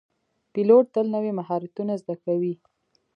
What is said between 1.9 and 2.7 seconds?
زده کوي.